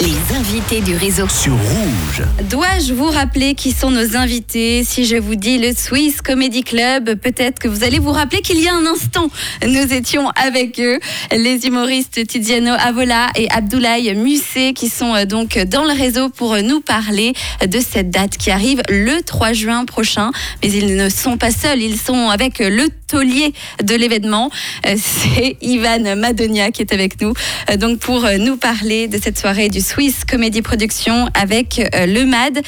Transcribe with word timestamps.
Les 0.00 0.36
invités 0.36 0.80
du 0.80 0.94
réseau. 0.94 1.26
sur 1.28 1.52
Rouge. 1.52 2.22
Dois-je 2.48 2.94
vous 2.94 3.10
rappeler 3.10 3.54
qui 3.54 3.72
sont 3.72 3.90
nos 3.90 4.16
invités 4.16 4.84
Si 4.84 5.04
je 5.04 5.16
vous 5.16 5.34
dis 5.34 5.58
le 5.58 5.74
Swiss 5.74 6.22
Comedy 6.22 6.62
Club, 6.62 7.16
peut-être 7.16 7.58
que 7.58 7.66
vous 7.66 7.82
allez 7.82 7.98
vous 7.98 8.12
rappeler 8.12 8.40
qu'il 8.40 8.60
y 8.60 8.68
a 8.68 8.74
un 8.74 8.86
instant, 8.86 9.28
nous 9.66 9.92
étions 9.92 10.28
avec 10.30 10.78
eux, 10.78 11.00
les 11.32 11.66
humoristes 11.66 12.24
Tiziano 12.26 12.74
Avola 12.78 13.28
et 13.34 13.50
Abdoulaye 13.50 14.14
Musset, 14.14 14.72
qui 14.72 14.88
sont 14.88 15.14
euh, 15.14 15.24
donc 15.24 15.58
dans 15.58 15.84
le 15.84 15.92
réseau 15.92 16.28
pour 16.28 16.56
nous 16.58 16.80
parler 16.80 17.32
de 17.66 17.80
cette 17.80 18.10
date 18.10 18.36
qui 18.36 18.50
arrive 18.50 18.82
le 18.88 19.20
3 19.22 19.52
juin 19.52 19.84
prochain. 19.84 20.30
Mais 20.62 20.70
ils 20.70 20.96
ne 20.96 21.08
sont 21.08 21.36
pas 21.36 21.50
seuls, 21.50 21.82
ils 21.82 21.98
sont 21.98 22.28
avec 22.28 22.60
le 22.60 22.88
taulier 23.08 23.52
de 23.82 23.94
l'événement. 23.94 24.50
Euh, 24.86 24.94
C'est 25.28 25.56
Ivan 25.62 26.16
Madonia 26.16 26.70
qui 26.70 26.82
est 26.82 26.92
avec 26.92 27.20
nous, 27.20 27.32
euh, 27.70 27.76
donc 27.76 27.98
pour 27.98 28.24
euh, 28.24 28.36
nous 28.36 28.56
parler 28.56 29.08
de 29.08 29.18
cette 29.20 29.38
soirée 29.38 29.68
du 29.68 29.80
Swiss 29.88 30.24
Comedy 30.26 30.60
Production 30.60 31.30
avec 31.32 31.80
euh, 31.94 32.04
le 32.06 32.26
MAD. 32.26 32.58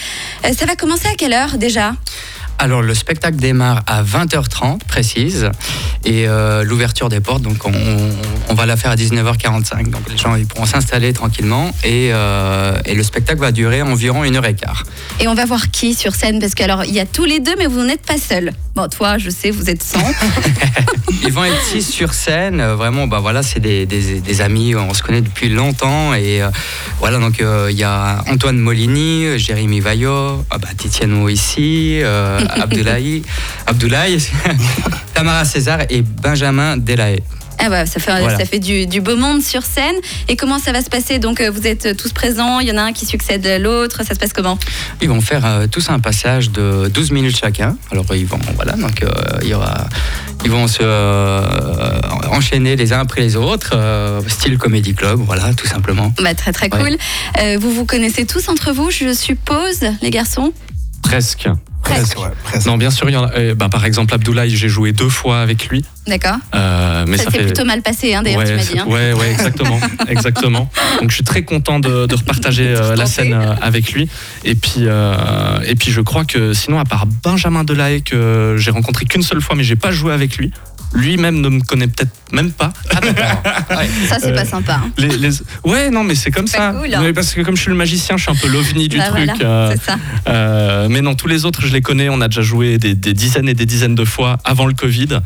Euh, 0.46 0.52
Ça 0.56 0.64
va 0.64 0.74
commencer 0.74 1.06
à 1.06 1.14
quelle 1.14 1.34
heure 1.34 1.58
déjà? 1.58 1.92
Alors 2.62 2.82
le 2.82 2.95
spectacle 2.95 3.38
démarre 3.38 3.80
à 3.87 4.02
20h30 4.02 4.80
précise 4.87 5.48
et 6.05 6.28
euh, 6.28 6.62
l'ouverture 6.62 7.09
des 7.09 7.20
portes 7.20 7.41
donc 7.41 7.64
on, 7.64 7.73
on 8.51 8.55
va 8.55 8.66
la 8.66 8.77
faire 8.77 8.91
à 8.91 8.96
19h45 8.96 9.88
donc 9.88 10.02
les 10.10 10.18
gens 10.18 10.34
ils 10.34 10.46
pourront 10.46 10.66
s'installer 10.66 11.15
tranquillement 11.15 11.70
et, 11.84 12.10
euh, 12.12 12.78
et 12.84 12.95
le 12.95 13.02
spectacle 13.02 13.41
va 13.41 13.51
durer 13.51 13.80
environ 13.80 14.24
une 14.24 14.37
heure 14.37 14.45
et 14.45 14.54
quart. 14.54 14.84
Et 15.20 15.27
on 15.28 15.34
va 15.34 15.46
voir 15.46 15.70
qui 15.70 15.95
sur 15.95 16.15
scène 16.15 16.38
parce 16.38 16.54
que 16.54 16.62
alors 16.62 16.84
il 16.84 16.92
y 16.92 17.01
a 17.01 17.06
tous 17.06 17.24
les 17.24 17.41
deux 17.41 17.54
mais 17.56 17.66
vous 17.66 17.80
n'êtes 17.82 18.02
pas 18.04 18.18
seuls. 18.18 18.52
Bon 18.74 18.88
toi 18.88 19.16
je 19.16 19.30
sais 19.30 19.51
vous 19.51 19.70
êtes 19.70 19.82
100. 19.82 19.98
Ils 21.24 21.32
vont 21.32 21.45
être 21.45 21.62
six 21.62 21.82
sur 21.82 22.12
scène 22.12 22.60
euh, 22.60 22.77
vraiment 22.77 23.06
bah 23.06 23.20
voilà 23.20 23.42
c'est 23.42 23.60
des, 23.60 23.87
des- 23.87 24.20
des 24.20 24.40
amis 24.42 24.74
on 24.74 24.92
se 24.92 25.02
connaît 25.02 25.23
depuis 25.23 25.48
longtemps 25.48 26.12
et 26.15 26.42
euh, 26.42 26.51
voilà 26.98 27.18
donc 27.18 27.40
euh, 27.40 27.68
il 27.70 27.79
y 27.79 27.84
a 27.84 28.23
Antoine 28.29 28.59
Molini, 28.59 29.38
Jérémy 29.38 29.80
Vaillot, 29.80 30.45
ah 30.51 30.59
bah, 30.59 30.68
Tiziano 30.77 31.29
ici, 31.30 32.01
Abdoulaye, 32.62 33.23
Abdoulaye, 33.66 34.18
Tamara 35.15 35.45
César 35.45 35.80
et 35.90 36.02
Benjamin 36.02 36.76
Delahaye. 36.76 37.23
Ah 37.62 37.68
ouais, 37.68 37.84
ça 37.84 38.01
fait, 38.01 38.18
Voilà. 38.20 38.38
ça 38.38 38.46
fait 38.46 38.59
du, 38.59 38.87
du 38.87 39.02
beau 39.02 39.16
monde 39.16 39.43
sur 39.43 39.62
scène. 39.62 39.95
Et 40.29 40.37
comment 40.37 40.59
ça 40.59 40.73
va 40.73 40.80
se 40.80 40.88
passer? 40.88 41.18
Donc 41.18 41.43
euh, 41.43 41.51
vous 41.51 41.66
êtes 41.66 41.95
tous 41.95 42.10
présents, 42.10 42.59
il 42.59 42.66
y 42.68 42.73
en 42.73 42.78
a 42.78 42.82
un 42.84 42.95
qui 42.95 43.04
succède 43.04 43.46
à 43.46 43.59
l'autre, 43.59 44.02
ça 44.02 44.15
se 44.15 44.18
passe 44.18 44.32
comment? 44.32 44.59
Ils 45.02 45.10
vont 45.10 45.21
faire 45.21 45.45
euh, 45.45 45.66
tous 45.66 45.90
un 45.90 45.98
passage 45.98 46.51
de 46.52 46.88
12 46.88 47.10
minutes 47.10 47.37
chacun. 47.38 47.76
Alors 47.93 48.06
ils 48.15 48.24
vont, 48.26 48.38
voilà, 48.56 48.73
donc 48.73 49.02
euh, 49.02 49.10
il 49.43 49.48
y 49.48 49.52
aura, 49.52 49.87
ils 50.43 50.51
vont 50.51 50.66
se 50.68 50.78
euh, 50.80 52.01
enchaîner 52.30 52.76
les 52.76 52.95
uns 52.95 53.01
après 53.01 53.21
les 53.21 53.37
autres, 53.37 53.73
euh, 53.74 54.23
style 54.26 54.56
comédie 54.56 54.95
club, 54.95 55.21
voilà, 55.21 55.52
tout 55.52 55.66
simplement. 55.66 56.15
bah, 56.23 56.32
Très 56.34 56.52
très 56.52 56.73
Ouais. 56.74 56.80
cool. 56.82 56.96
Euh, 57.43 57.59
vous 57.60 57.73
vous 57.74 57.84
connaissez 57.84 58.24
tous 58.24 58.48
entre 58.48 58.73
vous, 58.73 58.90
je 58.90 59.12
suppose, 59.12 59.80
les 60.01 60.09
garçons? 60.10 60.54
Presque. 61.02 61.46
Presque. 61.95 62.19
ouais, 62.19 62.29
presque. 62.45 62.66
Non, 62.66 62.77
bien 62.79 62.91
sûr, 62.91 63.09
il 63.09 63.13
y 63.13 63.16
en 63.16 63.24
a. 63.24 63.33
euh, 63.35 63.55
bah, 63.55 63.69
par 63.69 63.85
exemple, 63.85 64.15
Abdoulaye, 64.15 64.50
j'ai 64.50 64.69
joué 64.69 64.93
deux 64.93 65.09
fois 65.09 65.41
avec 65.41 65.69
lui. 65.69 65.84
D'accord 66.06 66.37
euh, 66.55 67.05
mais 67.06 67.16
Ça 67.19 67.25
ça, 67.25 67.31
s'est 67.31 67.38
fait. 67.38 67.44
plutôt 67.44 67.65
mal 67.65 67.83
passé, 67.83 68.15
hein, 68.15 68.22
d'ailleurs, 68.22 68.41
ouais, 68.41 68.47
tu 68.47 68.55
m'as 68.55 68.62
dit. 68.65 68.78
hein. 68.78 68.87
ouais, 68.88 69.12
ouais, 69.12 69.31
exactement, 69.31 69.78
exactement. 70.09 70.71
Donc 71.00 71.11
je 71.11 71.15
suis 71.16 71.25
très 71.25 71.43
content 71.43 71.78
de, 71.78 72.06
de 72.06 72.15
repartager 72.15 72.69
euh, 72.77 72.97
la 72.97 73.06
scène 73.06 73.33
euh, 73.33 73.55
avec 73.61 73.93
lui. 73.93 74.09
Et 74.44 74.55
puis, 74.55 74.84
euh, 74.87 75.61
et 75.66 75.75
puis 75.77 75.93
je 75.93 76.00
crois 76.00 76.25
que 76.25 76.53
sinon, 76.53 76.78
à 76.78 76.84
part 76.84 77.06
Benjamin 77.06 77.65
Delahaye 77.65 78.03
que 78.03 78.56
j'ai 78.59 78.71
rencontré 78.71 79.05
qu'une 79.05 79.22
seule 79.22 79.41
fois, 79.41 79.55
mais 79.56 79.62
j'ai 79.65 79.77
pas 79.77 79.93
joué 79.93 80.12
avec 80.12 80.37
lui. 80.37 80.53
Lui-même 80.93 81.41
ne 81.41 81.49
me 81.49 81.60
connaît 81.60 81.87
peut-être 81.87 82.10
même 82.33 82.50
pas. 82.50 82.72
Ça, 84.09 84.16
c'est 84.21 84.33
Euh, 84.33 84.34
pas 84.34 84.44
sympa. 84.44 84.81
hein. 84.84 84.91
Les, 84.99 85.09
les- 85.09 85.31
Ouais, 85.65 85.91
non, 85.91 86.03
mais 86.05 86.15
c'est 86.15 86.31
comme 86.31 86.47
ça. 86.47 86.72
cool, 86.72 86.93
hein. 86.94 87.12
Parce 87.15 87.33
que 87.33 87.43
comme 87.43 87.56
je 87.56 87.62
suis 87.62 87.71
le 87.71 87.77
magicien, 87.77 88.16
je 88.16 88.22
suis 88.22 88.33
un 88.33 88.34
peu 88.34 88.49
l'ovni 88.49 88.88
du 88.88 88.99
Bah, 88.99 89.05
truc. 89.09 89.31
voilà, 89.38 89.44
euh, 89.71 89.77
ça. 89.84 89.97
euh, 90.28 90.88
mais 90.91 91.00
non, 91.00 91.15
tous 91.15 91.28
les 91.28 91.44
autres, 91.44 91.62
je 91.65 91.72
les 91.72 91.81
connais. 91.81 92.09
On 92.09 92.21
a 92.21 92.28
déjà 92.28 92.43
joué 92.43 92.78
des, 92.78 92.94
des 92.94 93.12
dizaines 93.15 93.49
et 93.49 93.55
des 93.55 93.66
dizaines 93.66 93.94
de 93.94 94.05
fois 94.05 94.38
avant 94.44 94.66
le 94.66 94.75
Covid. 94.75 95.21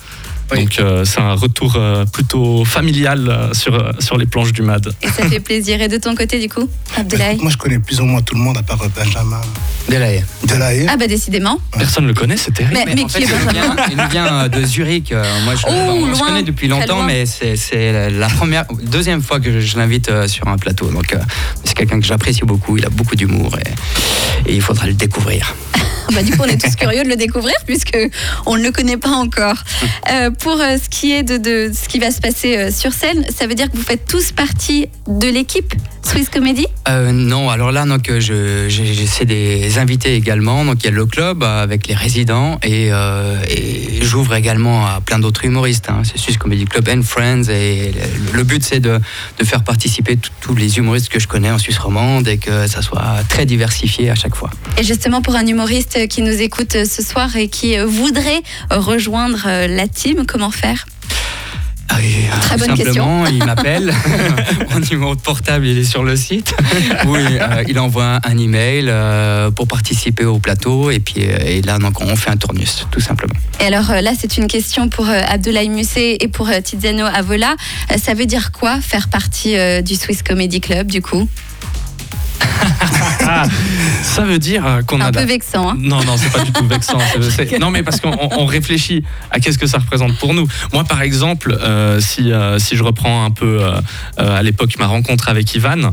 Oui. 0.53 0.61
Donc 0.65 0.79
euh, 0.79 1.05
c'est 1.05 1.21
un 1.21 1.35
retour 1.35 1.75
euh, 1.77 2.05
plutôt 2.05 2.65
familial 2.65 3.29
euh, 3.29 3.53
sur, 3.55 3.75
euh, 3.75 3.93
sur 3.99 4.17
les 4.19 4.27
planches 4.27 4.53
du 4.53 4.63
MAD. 4.63 4.93
Et 5.03 5.09
ça 5.09 5.29
fait 5.29 5.41
plaisir. 5.41 5.81
Et 5.81 5.89
de 5.89 5.97
ton 5.97 6.15
côté, 6.15 6.39
du 6.39 6.49
coup, 6.49 6.69
Abdoulaye 6.97 7.39
Moi, 7.39 7.51
je 7.51 7.57
connais 7.57 7.79
plus 7.79 8.01
ou 8.01 8.05
moins 8.05 8.21
tout 8.23 8.35
le 8.35 8.41
monde 8.41 8.57
à 8.59 8.63
part 8.63 8.83
euh, 8.83 8.89
Benjamin 8.95 9.41
Delahaye. 9.89 10.25
Delahaye. 10.47 10.87
Ah 10.89 10.97
bah 10.97 11.07
décidément. 11.07 11.59
Personne 11.73 12.05
ne 12.05 12.09
le 12.09 12.15
connaît, 12.15 12.37
c'est 12.37 12.53
terrible. 12.53 12.75
Mais, 12.87 12.95
mais 12.95 13.03
en 13.03 13.07
qui 13.07 13.15
fait, 13.15 13.23
est 13.23 13.27
il 13.27 13.47
Benjamin 13.47 13.75
vient, 13.75 13.87
il 14.07 14.11
vient 14.11 14.49
de 14.49 14.65
Zurich. 14.67 15.13
euh, 15.13 15.23
Moi, 15.45 15.55
je, 15.57 15.63
Oh, 15.69 16.07
loin, 16.07 16.27
connaît 16.29 16.43
depuis 16.43 16.69
longtemps, 16.69 16.97
loin. 16.99 17.07
mais 17.07 17.27
c'est- 17.27 17.57
c'est 17.57 18.11
la 18.11 18.29
première, 18.29 18.65
deuxième 18.83 19.23
fois 19.23 19.41
que 19.41 19.61
je 19.61 19.77
l'invite 19.77 20.09
euh, 20.09 20.27
sur 20.29 20.47
un 20.49 20.57
plateau. 20.57 20.89
Donc, 20.91 21.13
euh, 21.13 21.19
c'est 21.65 21.75
quelqu'un 21.75 22.01
que 22.01 22.07
j'apprécie 22.07 22.43
beaucoup. 22.45 22.77
Il 22.79 22.85
a 22.87 22.91
beaucoup 22.91 23.15
d'humour 23.17 23.57
et, 23.59 24.51
et 24.51 24.55
il 24.55 24.63
faudra 24.63 24.87
le 24.87 24.95
découvrir. 24.95 25.55
Bah, 26.15 26.23
du 26.23 26.33
coup, 26.33 26.43
on 26.43 26.45
est 26.49 26.61
tous 26.61 26.75
curieux 26.77 27.03
de 27.05 27.09
le 27.09 27.17
découvrir 27.17 27.55
puisque 27.67 27.97
on 28.47 28.57
ne 28.57 28.63
le 28.63 28.71
connaît 28.73 28.97
pas 28.99 29.11
encore. 29.11 29.57
Euh, 30.13 30.31
pour 30.31 30.61
euh, 30.61 30.77
ce 30.83 30.89
qui 30.91 31.13
est 31.13 31.23
de, 31.23 31.39
de 31.39 31.71
ce 31.73 31.89
qui 31.89 31.99
va 31.99 32.11
se 32.11 32.21
passer 32.21 32.57
euh, 32.59 32.71
sur 32.71 32.93
scène, 32.93 33.25
ça 33.35 33.47
veut 33.47 33.55
dire 33.55 33.71
que 33.71 33.77
vous 33.77 33.83
faites 33.83 34.05
tous 34.07 34.33
partie 34.33 34.89
de 35.09 35.29
l'équipe 35.29 35.73
Swiss 36.03 36.29
Comedy? 36.29 36.67
Non, 37.13 37.49
alors 37.49 37.73
là, 37.73 37.87
donc, 37.87 38.11
je, 38.13 38.67
j'ai- 38.69 38.93
j'essaie 38.93 39.25
des 39.25 39.79
invités 39.79 40.15
également. 40.15 40.63
Donc, 40.67 40.83
il 40.83 40.85
y 40.85 40.89
a 40.89 40.93
le 40.93 41.07
club 41.07 41.43
avec 41.43 41.87
les 41.89 41.95
résidents 41.95 42.59
et, 42.63 42.89
et 43.49 44.03
j'ouvre 44.03 44.35
également 44.35 44.87
à 44.87 45.01
plein 45.01 45.19
d'autres 45.19 45.47
humoristes. 45.47 45.87
hein. 45.89 46.03
C'est 46.05 46.19
Swiss 46.19 46.37
Comedy 46.37 46.67
Club 46.67 46.87
and 46.91 47.03
Friends. 47.03 47.45
Et 47.49 47.93
le, 48.33 48.37
le 48.37 48.45
but, 48.45 48.63
c'est 48.63 48.81
de, 48.81 49.01
de 49.39 49.45
faire 49.45 49.65
participer 49.65 50.19
tous 50.43 50.55
les 50.55 50.77
humoristes 50.77 51.09
que 51.09 51.19
je 51.19 51.27
connais 51.27 51.51
en 51.51 51.59
Suisse 51.59 51.79
romande 51.79 52.29
et 52.29 52.37
que 52.37 52.67
ça 52.67 52.83
soit 52.83 53.23
très 53.31 53.47
diversifié 53.47 54.11
à 54.11 54.15
chaque 54.15 54.35
fois. 54.35 54.51
Et 54.77 54.85
justement, 54.85 55.23
pour 55.23 55.35
un 55.37 55.47
humoriste 55.47 55.94
qui 56.09 56.23
nous 56.23 56.41
écoute 56.43 56.75
euh, 56.77 56.85
ce 56.85 57.03
soir 57.03 57.37
et 57.37 57.49
qui 57.49 57.79
euh, 57.79 57.87
voudrait 57.87 58.43
euh, 58.73 58.79
rejoindre 58.79 59.45
euh, 59.47 59.69
la 59.69 59.89
team, 59.89 60.25
comment 60.27 60.51
faire? 60.51 60.87
Ah 61.89 61.97
euh, 61.99 62.41
Très 62.41 62.57
bonne 62.57 62.77
simplement, 62.77 63.27
il 63.27 63.39
m'appelle. 63.45 63.93
Mon 64.71 64.81
numéro 64.81 65.15
de 65.15 65.21
portable, 65.21 65.67
il 65.67 65.79
est 65.79 65.85
sur 65.85 66.03
le 66.03 66.17
site. 66.17 66.55
Oui, 67.07 67.21
euh, 67.23 67.63
il 67.69 67.79
envoie 67.79 68.19
un 68.25 68.39
email 68.39 68.87
euh, 68.89 69.51
pour 69.51 69.69
participer 69.69 70.25
au 70.25 70.39
plateau. 70.39 70.91
Et 70.91 70.99
puis 70.99 71.27
euh, 71.27 71.37
et 71.45 71.61
là, 71.63 71.79
donc, 71.79 72.01
on 72.01 72.17
fait 72.17 72.31
un 72.31 72.37
tournus, 72.37 72.87
tout 72.91 73.01
simplement. 73.01 73.35
Et 73.61 73.65
alors 73.65 73.91
là, 74.03 74.13
c'est 74.19 74.39
une 74.39 74.47
question 74.47 74.89
pour 74.89 75.07
Abdoulaye 75.09 75.69
Musset 75.69 76.17
et 76.21 76.29
pour 76.29 76.49
Tiziano 76.63 77.05
Avola. 77.05 77.55
Ça 78.03 78.15
veut 78.15 78.27
dire 78.27 78.53
quoi 78.53 78.81
faire 78.81 79.09
partie 79.09 79.55
du 79.83 79.95
Swiss 79.95 80.23
Comedy 80.23 80.61
Club, 80.61 80.91
du 80.91 81.03
coup? 81.03 81.29
Ça 84.03 84.23
veut 84.25 84.39
dire 84.39 84.67
euh, 84.67 84.83
qu'on 84.83 85.01
Un 85.01 85.07
a. 85.07 85.13
peu 85.13 85.25
vexant, 85.25 85.71
hein 85.71 85.77
Non, 85.79 86.03
non, 86.05 86.17
c'est 86.17 86.33
pas 86.33 86.45
du 86.45 86.53
tout 86.53 86.67
vexant. 86.67 86.99
Non, 87.61 87.71
mais 87.71 87.83
parce 87.83 88.01
qu'on 88.01 88.17
on 88.33 88.47
réfléchit 88.47 89.03
à 89.31 89.41
qu'est-ce 89.41 89.59
que 89.59 89.67
ça 89.67 89.79
représente 89.79 90.17
pour 90.19 90.35
nous. 90.35 90.47
Moi, 90.73 90.85
par 90.85 91.03
exemple, 91.03 91.57
euh, 91.61 92.01
si, 92.01 92.33
euh, 92.33 92.59
si 92.59 92.77
je 92.77 92.83
reprends 92.83 93.25
un 93.25 93.31
peu 93.31 93.61
euh, 93.63 93.81
à 94.19 94.43
l'époque 94.43 94.79
ma 94.79 94.87
rencontre 94.87 95.29
avec 95.29 95.55
Ivan, 95.55 95.91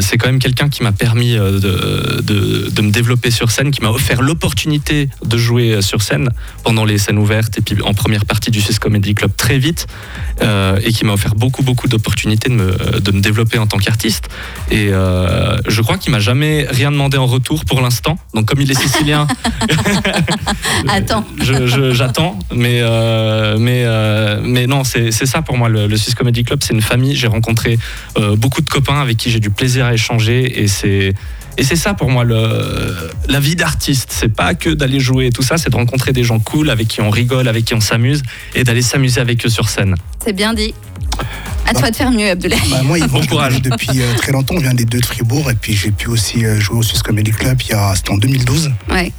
c'est 0.00 0.16
quand 0.16 0.28
même 0.28 0.38
quelqu'un 0.38 0.68
qui 0.68 0.82
m'a 0.82 0.92
permis 0.92 1.34
de, 1.34 2.20
de, 2.22 2.70
de 2.70 2.82
me 2.82 2.90
développer 2.90 3.30
sur 3.30 3.50
scène, 3.50 3.70
qui 3.70 3.82
m'a 3.82 3.90
offert 3.90 4.22
l'opportunité 4.22 5.08
de 5.24 5.36
jouer 5.36 5.82
sur 5.82 6.00
scène 6.02 6.30
pendant 6.64 6.84
les 6.84 6.98
scènes 6.98 7.18
ouvertes 7.18 7.58
et 7.58 7.60
puis 7.60 7.80
en 7.82 7.92
première 7.92 8.24
partie 8.24 8.50
du 8.50 8.60
Swiss 8.60 8.78
Comedy 8.78 9.14
Club 9.14 9.32
très 9.36 9.58
vite, 9.58 9.86
et 10.40 10.92
qui 10.92 11.04
m'a 11.04 11.12
offert 11.12 11.34
beaucoup, 11.34 11.62
beaucoup 11.62 11.88
d'opportunités 11.88 12.48
de 12.48 12.54
me, 12.54 13.00
de 13.00 13.12
me 13.12 13.20
développer 13.20 13.58
en 13.58 13.66
tant 13.66 13.78
qu'artiste. 13.78 14.28
Et 14.70 14.88
je 14.88 15.80
crois 15.82 15.98
qu'il 15.98 16.10
m'a 16.10 16.20
jamais 16.20 16.66
rien 16.76 16.92
demandé 16.92 17.16
en 17.16 17.26
retour 17.26 17.64
pour 17.64 17.80
l'instant. 17.80 18.18
Donc, 18.34 18.44
comme 18.46 18.60
il 18.60 18.70
est 18.70 18.80
sicilien, 18.80 19.26
Attends. 20.88 21.24
j'attends, 21.40 22.38
mais 22.54 22.80
euh, 22.82 23.56
mais 23.58 23.82
euh, 23.84 24.40
mais 24.42 24.66
non, 24.66 24.84
c'est 24.84 25.10
c'est 25.10 25.26
ça 25.26 25.40
pour 25.42 25.56
moi 25.56 25.68
le, 25.68 25.86
le 25.86 25.96
Swiss 25.96 26.14
Comedy 26.14 26.44
Club, 26.44 26.60
c'est 26.62 26.74
une 26.74 26.82
famille. 26.82 27.16
J'ai 27.16 27.26
rencontré 27.28 27.78
euh, 28.18 28.36
beaucoup 28.36 28.60
de 28.60 28.68
copains 28.68 29.00
avec 29.00 29.16
qui 29.16 29.30
j'ai 29.30 29.40
du 29.40 29.50
plaisir 29.50 29.86
à 29.86 29.94
échanger, 29.94 30.62
et 30.62 30.68
c'est 30.68 31.14
et 31.58 31.64
c'est 31.64 31.76
ça 31.76 31.94
pour 31.94 32.10
moi 32.10 32.24
le, 32.24 33.10
la 33.28 33.40
vie 33.40 33.56
d'artiste. 33.56 34.10
C'est 34.12 34.28
pas 34.34 34.54
que 34.54 34.70
d'aller 34.70 35.00
jouer 35.00 35.26
et 35.26 35.30
tout 35.30 35.42
ça, 35.42 35.56
c'est 35.58 35.70
de 35.70 35.76
rencontrer 35.76 36.12
des 36.12 36.24
gens 36.24 36.38
cool 36.38 36.70
avec 36.70 36.88
qui 36.88 37.00
on 37.00 37.10
rigole, 37.10 37.48
avec 37.48 37.64
qui 37.64 37.74
on 37.74 37.80
s'amuse, 37.80 38.22
et 38.54 38.64
d'aller 38.64 38.82
s'amuser 38.82 39.20
avec 39.20 39.44
eux 39.46 39.48
sur 39.48 39.68
scène. 39.68 39.94
C'est 40.24 40.32
bien 40.34 40.54
dit. 40.54 40.74
À 41.68 41.72
toi 41.74 41.90
de 41.90 41.96
faire 41.96 42.10
mieux, 42.12 42.30
Abdoulaye. 42.30 42.60
Bah, 42.70 42.82
moi, 42.84 42.98
Yvan, 42.98 43.08
Bon 43.20 43.26
courage. 43.26 43.60
depuis 43.62 44.00
euh, 44.00 44.14
très 44.16 44.30
longtemps. 44.32 44.54
On 44.56 44.60
vient 44.60 44.74
des 44.74 44.84
deux 44.84 45.00
de 45.00 45.04
Fribourg. 45.06 45.50
Et 45.50 45.54
puis, 45.54 45.72
j'ai 45.74 45.90
pu 45.90 46.08
aussi 46.08 46.44
euh, 46.44 46.60
jouer 46.60 46.76
au 46.78 46.82
Swiss 46.82 47.02
Comedy 47.02 47.32
Club. 47.32 47.60
il 47.66 47.70
y 47.70 47.74
a- 47.74 47.94
C'était 47.96 48.10
en 48.10 48.18
2012. 48.18 48.70
Ouais. 48.90 49.12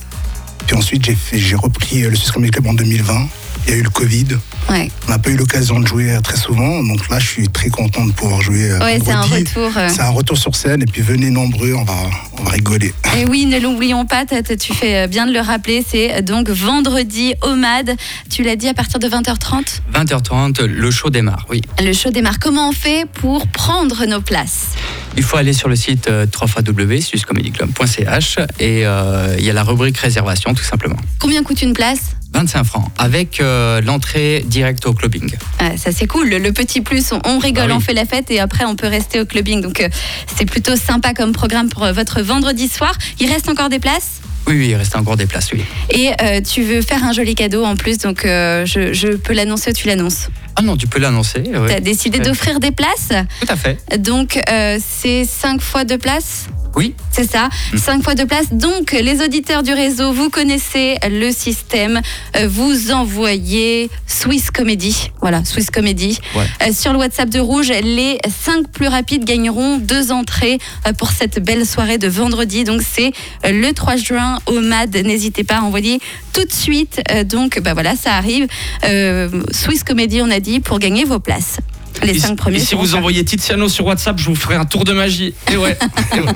Puis 0.66 0.75
ensuite, 0.78 1.04
j'ai 1.06 1.16
fait- 1.16 1.40
j'ai 1.40 1.56
repris 1.56 2.04
euh, 2.06 2.10
le 2.10 2.16
Swiss 2.16 2.31
Comedy 2.31 2.51
Club 2.51 2.68
en 2.68 2.74
2020. 2.74 3.28
Il 3.68 3.74
y 3.74 3.75
a 3.75 3.80
eu 3.80 3.84
le 3.84 3.90
Covid. 3.90 4.25
Ouais, 4.69 4.90
On 5.08 5.12
n'a 5.12 5.19
pas 5.19 5.30
eu 5.30 5.36
l'occasion 5.38 5.80
de 5.80 5.88
jouer 5.88 6.12
euh, 6.12 6.19
très 6.22 6.36
souvent. 6.38 6.84
Donc 6.84 7.08
là, 7.10 7.19
je 7.19 7.28
suis 7.28 7.48
très 7.48 7.69
content 7.69 8.06
de 8.06 8.12
pouvoir 8.12 8.42
jouer. 8.42 8.72
euh, 8.72 8.80
ouais 8.80 9.00
c'est 9.04 9.12
un 9.12 9.22
vendredi. 9.22 9.44
retour. 9.46 9.72
euh. 9.78 9.90
C'est 9.94 10.02
un 10.02 10.10
retour 10.10 10.38
sur 10.38 10.56
scène. 10.56 10.81
Et 10.81 10.86
puis 10.86 11.02
venez 11.02 11.30
nombreux, 11.30 11.74
on 11.74 11.84
va, 11.84 11.94
on 12.40 12.44
va 12.44 12.52
rigoler. 12.52 12.94
Et 13.18 13.25
oui, 13.25 13.46
ne 13.46 13.60
l'oublions 13.60 14.06
pas, 14.06 14.25
tu 14.25 14.74
fais 14.74 15.08
bien 15.08 15.25
de 15.25 15.31
le 15.34 15.40
rappeler, 15.40 15.86
c'est 15.88 16.22
donc 16.22 16.50
vendredi 16.50 17.34
au 17.44 17.56
MAD. 17.56 17.96
Tu 18.30 18.44
l'as 18.44 18.56
dit 18.58 18.68
à 18.68 18.74
partir 18.74 19.00
de 19.00 19.08
20h30 19.08 19.81
20h30, 19.94 20.64
le 20.66 20.92
show 20.92 21.10
démarre, 21.10 21.46
oui. 21.50 21.62
Le 21.80 21.94
show 21.94 22.10
démarre. 22.12 22.40
Comment 22.40 22.69
on 22.69 22.74
fait 22.74 23.06
pour 23.14 23.48
prendre 23.48 24.06
nos 24.06 24.22
places? 24.22 24.68
Il 25.16 25.24
faut 25.24 25.38
aller 25.38 25.54
sur 25.54 25.68
le 25.69 25.75
site 25.75 26.08
euh, 26.10 26.25
www.suiscomedyclub.ch 26.40 28.38
et 28.60 28.86
euh, 28.86 29.36
il 29.40 29.46
y 29.46 29.50
a 29.50 29.54
la 29.54 29.64
rubrique 29.64 29.98
réservation 29.98 30.54
tout 30.54 30.64
simplement. 30.64 30.98
Combien 31.19 31.42
coûte 31.44 31.62
une 31.62 31.74
place? 31.74 32.17
25 32.38 32.63
francs 32.66 32.86
avec 33.00 33.42
euh, 33.42 33.81
l'entrée 33.81 34.44
directe 34.45 34.86
au 34.86 34.94
clubbing. 34.94 35.31
Ah, 35.57 35.75
ça 35.75 35.92
c'est 35.92 36.06
cool, 36.06 36.30
le, 36.30 36.38
le 36.38 36.51
petit 36.54 36.81
plus, 36.81 37.12
on, 37.12 37.19
on 37.25 37.39
rigole, 37.39 37.63
Ah 37.66 37.68
oui. 37.69 37.74
on 37.78 37.80
fait 37.80 37.94
la 37.95 38.06
fête 38.06 38.30
et 38.30 38.39
après 38.39 38.63
on 38.63 38.75
peut 38.75 38.86
rester 38.88 39.19
au 39.19 39.25
clubbing. 39.25 39.60
Donc 39.62 39.81
euh, 39.81 39.89
c'est 40.36 40.45
plutôt 40.45 40.75
sympa 40.75 41.16
comme 41.16 41.31
programme 41.31 41.69
pour 41.69 41.84
euh, 41.84 41.94
votre 41.94 42.22
vendredi 42.22 42.68
soir. 42.68 42.94
Il 43.19 43.28
reste 43.31 43.50
encore 43.50 43.69
des 43.69 43.80
places? 43.80 44.22
Oui, 44.45 44.56
oui, 44.60 44.68
il 44.69 44.75
reste 44.75 44.95
encore 44.95 45.18
des 45.18 45.25
places, 45.25 45.50
oui. 45.51 45.62
et 45.89 46.12
euh, 46.22 46.39
tu 46.39 46.62
veux 46.63 46.81
faire 46.81 47.04
un 47.04 47.12
joli 47.12 47.36
cadeau 47.36 47.66
en 47.66 47.75
plus, 47.75 47.98
donc 47.98 48.24
euh, 48.24 48.66
je, 48.66 48.94
je 48.94 49.10
peux 49.10 49.33
l'annoncer 49.33 49.72
ou 49.72 49.74
tu 49.74 49.88
l'annonces? 49.88 50.30
Ah 50.56 50.62
non, 50.62 50.78
tu 50.78 50.88
peux 50.88 51.00
l'annoncer. 51.00 51.44
oui. 51.48 51.68
Tu 51.68 51.74
as 51.74 51.80
décidé 51.81 52.19
d'offrir 52.19 52.60
des 52.62 52.72
places, 52.72 53.10
Tout 53.42 53.48
à 53.51 53.56
fait. 53.57 53.78
donc 54.00 54.40
euh, 54.50 54.78
c'est 54.88 55.25
5 55.25 55.60
fois 55.60 55.83
deux 55.83 55.98
places? 55.98 56.45
Oui, 56.77 56.94
C'est 57.12 57.29
ça, 57.29 57.50
Mm. 57.74 57.77
5 57.77 58.03
fois 58.03 58.13
de 58.15 58.24
place. 58.24 58.53
Donc, 58.53 58.91
les 58.91 59.21
auditeurs 59.24 59.63
du 59.63 59.74
réseau, 59.74 60.13
vous 60.13 60.29
connaissez 60.29 60.97
le 61.09 61.31
système. 61.31 62.00
Euh, 62.35 62.47
Vous 62.47 62.91
envoyez 62.91 63.89
Swiss 64.06 64.51
Comedy. 64.51 65.09
Voilà, 65.21 65.44
Swiss 65.44 65.71
Comedy. 65.71 66.19
Ouais. 66.35 66.45
Euh, 66.68 66.71
sur 66.74 66.94
le 66.94 67.00
WhatsApp 67.00 67.29
de 67.29 67.39
Rouge, 67.39 67.69
les 67.69 68.19
5 68.45 68.68
plus 68.69 68.88
rapides 68.88 69.25
gagneront 69.25 69.77
deux 69.77 70.12
entrées 70.12 70.59
euh, 70.88 70.94
pour 70.94 71.09
cette 71.12 71.44
belle 71.44 71.65
soirée 71.65 71.97
de 71.97 72.07
vendredi. 72.07 72.63
Donc, 72.63 72.81
c'est 72.81 73.12
le 73.44 73.71
3 73.73 73.95
juin 73.95 74.39
au 74.45 74.59
MAD. 74.62 74.95
N'hésitez 74.97 75.44
pas 75.44 75.57
à 75.57 75.62
envoyer 75.62 76.00
tout 76.33 76.45
de 76.45 76.53
suite. 76.53 77.01
Donc, 77.25 77.59
bah 77.59 77.73
voilà, 77.73 77.95
ça 77.95 78.13
arrive. 78.13 78.47
Euh, 78.85 79.30
Swiss 79.51 79.83
Comedy, 79.83 80.21
on 80.21 80.30
a 80.30 80.39
dit, 80.39 80.59
pour 80.59 80.77
gagner 80.80 81.03
vos 81.06 81.19
places. 81.19 81.57
Les 82.03 82.15
Et 82.15 82.19
5 82.19 82.27
si- 82.29 82.35
premiers. 82.35 82.57
et 82.57 82.59
si 82.59 82.75
vous 82.75 82.95
envoyez 82.95 83.23
Tiziano 83.25 83.67
sur 83.69 83.85
WhatsApp, 83.85 84.17
je 84.19 84.25
vous 84.25 84.35
ferai 84.35 84.55
un 84.55 84.65
tour 84.65 84.83
de 84.85 84.94
magie. 84.94 85.33
Et 85.51 85.57
ouais. 85.57 85.77
Et 86.15 86.19
ouais. 86.19 86.33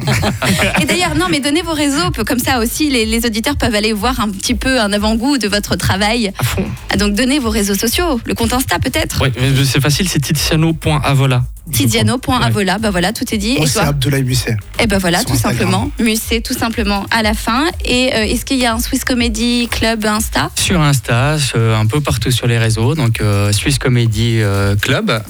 Et 0.81 0.85
d'ailleurs, 0.85 1.15
non, 1.15 1.27
mais 1.29 1.39
donnez 1.39 1.61
vos 1.61 1.73
réseaux, 1.73 2.09
comme 2.25 2.39
ça 2.39 2.59
aussi, 2.59 2.89
les, 2.89 3.05
les 3.05 3.25
auditeurs 3.25 3.55
peuvent 3.57 3.75
aller 3.75 3.93
voir 3.93 4.19
un 4.19 4.29
petit 4.29 4.55
peu 4.55 4.79
un 4.79 4.91
avant-goût 4.93 5.37
de 5.37 5.47
votre 5.47 5.75
travail. 5.75 6.31
à 6.39 6.43
fond. 6.43 6.65
Ah, 6.91 6.97
Donc, 6.97 7.13
donnez 7.15 7.39
vos 7.39 7.49
réseaux 7.49 7.75
sociaux, 7.75 8.19
le 8.25 8.33
compte 8.33 8.53
Insta 8.53 8.79
peut-être. 8.79 9.21
Ouais, 9.21 9.31
mais 9.39 9.51
c'est 9.65 9.81
facile, 9.81 10.07
c'est 10.09 10.19
tiziano.avola. 10.19 11.43
Tidiano.avola, 11.71 12.79
bah 12.79 12.89
voilà, 12.89 13.13
tout 13.13 13.23
est 13.33 13.37
dit. 13.37 13.53
Moi, 13.55 13.63
Et 13.65 13.67
c'est 13.67 13.73
toi 13.79 13.89
Abdoulaye 13.89 14.23
Busset. 14.23 14.57
Et 14.79 14.87
ben 14.87 14.97
voilà, 14.97 15.19
sur 15.19 15.27
tout 15.27 15.33
Instagram. 15.33 15.57
simplement. 15.71 15.91
Musée, 15.99 16.41
tout 16.41 16.53
simplement, 16.55 17.05
à 17.11 17.21
la 17.21 17.33
fin. 17.33 17.65
Et 17.85 18.13
euh, 18.13 18.23
est-ce 18.25 18.45
qu'il 18.45 18.57
y 18.57 18.65
a 18.65 18.73
un 18.73 18.79
Swiss 18.79 19.03
Comedy 19.05 19.67
Club 19.69 20.03
Insta? 20.05 20.49
Sur 20.55 20.81
Insta, 20.81 21.37
un 21.55 21.85
peu 21.85 22.01
partout 22.01 22.31
sur 22.31 22.47
les 22.47 22.57
réseaux. 22.57 22.95
Donc, 22.95 23.21
euh, 23.21 23.51
Swiss 23.51 23.77
Comedy 23.77 24.39
euh, 24.41 24.75
Club 24.75 25.21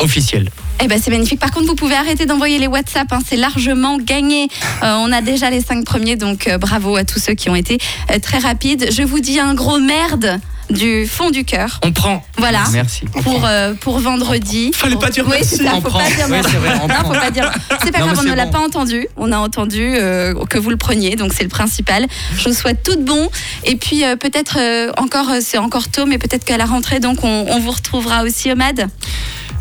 officiel. 0.00 0.50
Eh 0.82 0.88
ben 0.88 0.98
c'est 1.02 1.10
magnifique. 1.10 1.38
Par 1.40 1.50
contre, 1.50 1.66
vous 1.66 1.74
pouvez 1.74 1.94
arrêter 1.94 2.26
d'envoyer 2.26 2.58
les 2.58 2.66
WhatsApp. 2.66 3.12
hein, 3.12 3.18
c'est 3.26 3.36
largement 3.36 3.98
gagné. 3.98 4.48
Euh, 4.82 4.94
on 4.98 5.12
a 5.12 5.20
déjà 5.20 5.50
les 5.50 5.60
cinq 5.60 5.84
premiers, 5.84 6.16
donc 6.16 6.48
euh, 6.48 6.58
bravo 6.58 6.96
à 6.96 7.04
tous 7.04 7.18
ceux 7.18 7.34
qui 7.34 7.50
ont 7.50 7.56
été 7.56 7.78
euh, 8.10 8.18
très 8.18 8.38
rapides. 8.38 8.88
Je 8.90 9.02
vous 9.02 9.20
dis 9.20 9.38
un 9.38 9.54
gros 9.54 9.78
merde 9.78 10.40
du 10.70 11.04
fond 11.04 11.30
du 11.30 11.44
cœur. 11.44 11.80
On 11.84 11.90
prend. 11.92 12.24
Voilà. 12.38 12.60
Merci. 12.72 13.04
pour, 13.24 13.44
euh, 13.44 13.74
pour 13.74 13.98
vendredi. 13.98 14.70
Fallait 14.72 14.94
pas 14.96 15.10
dire 15.10 15.24
Oui, 15.26 15.32
merci. 15.40 15.56
ça, 15.56 15.72
On 15.74 15.80
faut 15.80 15.88
prend. 15.88 15.98
pas 15.98 16.08
dire 16.10 16.28
merci. 16.28 16.50
c'est 16.52 16.58
vrai, 16.58 16.74
on 16.82 16.86
Non, 16.86 16.94
prend. 16.94 17.12
faut 17.12 17.20
pas 17.20 17.30
dire. 17.32 17.50
C'est 17.84 17.90
pas 17.90 17.98
Non, 17.98 18.06
grave, 18.06 18.20
on 18.20 18.28
ne 18.30 18.34
l'a 18.34 18.46
pas 18.46 18.60
entendu. 18.60 19.08
On 19.16 19.32
a 19.32 19.38
entendu 19.38 19.82
euh, 19.82 20.32
que 20.48 20.58
vous 20.58 20.70
le 20.70 20.76
preniez, 20.76 21.16
donc 21.16 21.32
c'est 21.36 21.42
le 21.42 21.48
principal. 21.48 22.06
Je 22.38 22.48
vous 22.48 22.54
souhaite 22.54 22.84
tout 22.84 22.94
de 22.94 23.02
bon. 23.02 23.28
Et 23.64 23.74
puis 23.76 24.04
euh, 24.04 24.14
peut-être 24.14 24.58
euh, 24.60 24.92
encore, 24.96 25.28
euh, 25.30 25.38
c'est 25.42 25.58
encore 25.58 25.88
tôt, 25.88 26.06
mais 26.06 26.18
peut-être 26.18 26.44
qu'à 26.44 26.56
la 26.56 26.66
rentrée, 26.66 27.00
donc 27.00 27.24
on, 27.24 27.46
on 27.48 27.58
vous 27.58 27.72
retrouvera 27.72 28.22
aussi 28.22 28.52
au 28.52 28.54
MAD. 28.54 28.88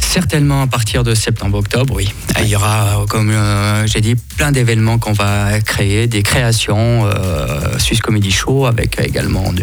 Certainement 0.10 0.64
à 0.64 0.68
partir 0.68 1.04
de 1.04 1.14
septembre-octobre, 1.14 1.94
oui. 1.96 2.10
Il 2.42 2.48
y 2.48 2.56
aura, 2.56 3.06
comme 3.08 3.30
euh, 3.30 3.86
j'ai 3.86 4.02
dit, 4.02 4.16
plein 4.16 4.52
d'événements 4.52 4.98
qu'on 4.98 5.14
va 5.14 5.62
créer, 5.62 6.08
des 6.08 6.24
créations, 6.24 7.06
euh, 7.06 7.78
Swiss 7.78 8.02
Comedy 8.02 8.32
Show, 8.32 8.66
avec 8.66 9.00
également, 9.00 9.54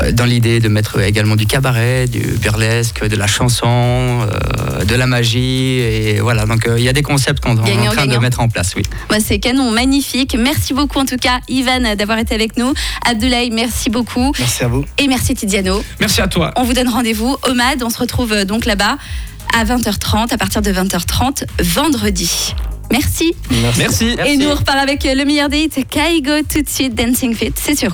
euh, 0.00 0.12
dans 0.12 0.24
l'idée 0.24 0.60
de 0.60 0.68
mettre 0.68 1.00
également 1.00 1.34
du 1.34 1.46
cabaret, 1.46 2.06
du 2.06 2.20
burlesque, 2.40 3.04
de 3.04 3.16
la 3.16 3.26
chanson, 3.26 3.66
euh, 3.66 4.84
de 4.84 4.94
la 4.94 5.08
magie, 5.08 5.80
et 5.80 6.20
voilà. 6.20 6.46
Donc 6.46 6.68
euh, 6.68 6.78
il 6.78 6.84
y 6.84 6.88
a 6.88 6.92
des 6.92 7.02
concepts 7.02 7.42
qu'on 7.42 7.56
est 7.56 7.72
en 7.72 7.90
train 7.90 8.06
gagnant. 8.06 8.18
de 8.18 8.22
mettre 8.22 8.38
en 8.38 8.48
place, 8.48 8.74
oui. 8.76 8.84
Moi, 9.10 9.18
c'est 9.18 9.40
canon, 9.40 9.72
magnifique. 9.72 10.36
Merci 10.38 10.74
beaucoup 10.74 11.00
en 11.00 11.06
tout 11.06 11.16
cas, 11.16 11.40
Ivan, 11.48 11.96
d'avoir 11.96 12.18
été 12.18 12.36
avec 12.36 12.56
nous. 12.56 12.72
Abdoulaye, 13.04 13.50
merci 13.50 13.90
beaucoup. 13.90 14.32
Merci 14.38 14.62
à 14.62 14.68
vous. 14.68 14.84
Et 14.98 15.08
merci 15.08 15.34
Tidiano. 15.34 15.82
Merci 15.98 16.20
à 16.20 16.28
toi. 16.28 16.52
On 16.54 16.62
vous 16.62 16.72
donne 16.72 16.88
rendez-vous 16.88 17.36
au 17.50 17.54
MAD. 17.54 17.82
On 17.82 17.90
se 17.90 17.98
retrouve 17.98 18.44
donc 18.44 18.64
là-bas 18.64 18.96
à 19.52 19.64
20h30, 19.64 20.32
à 20.32 20.38
partir 20.38 20.62
de 20.62 20.70
20h30, 20.70 21.44
vendredi. 21.60 22.54
Merci. 22.90 23.34
Merci. 23.78 24.16
Et 24.26 24.36
nous, 24.36 24.48
on 24.48 24.54
repart 24.54 24.78
avec 24.78 25.04
le 25.04 25.24
meilleur 25.24 25.48
des 25.48 25.60
hits. 25.60 25.84
Kaigo 25.88 26.42
tout 26.42 26.62
de 26.62 26.68
suite, 26.68 26.94
Dancing 26.94 27.34
Fit. 27.34 27.52
C'est 27.56 27.74
sur. 27.74 27.90